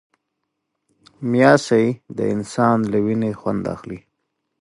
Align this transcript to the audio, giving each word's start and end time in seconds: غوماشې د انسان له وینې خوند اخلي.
غوماشې 1.17 1.85
د 2.17 2.19
انسان 2.33 2.77
له 2.91 2.97
وینې 3.05 3.31
خوند 3.39 3.63
اخلي. 3.75 3.99